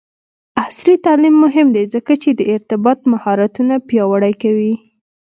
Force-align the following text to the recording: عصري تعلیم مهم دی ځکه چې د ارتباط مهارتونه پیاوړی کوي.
عصري 0.61 0.93
تعلیم 1.05 1.35
مهم 1.45 1.67
دی 1.75 1.83
ځکه 1.93 2.13
چې 2.21 2.29
د 2.33 2.41
ارتباط 2.55 2.99
مهارتونه 3.11 3.73
پیاوړی 3.87 4.33
کوي. 4.41 4.73